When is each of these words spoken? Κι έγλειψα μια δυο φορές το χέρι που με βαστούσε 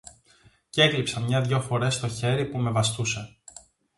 Κι 0.69 0.81
έγλειψα 0.81 1.19
μια 1.19 1.41
δυο 1.41 1.61
φορές 1.61 1.99
το 1.99 2.07
χέρι 2.07 2.45
που 2.45 2.57
με 2.57 2.71
βαστούσε 2.71 3.37